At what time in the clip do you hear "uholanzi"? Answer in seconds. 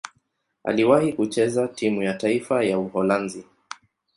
2.79-3.45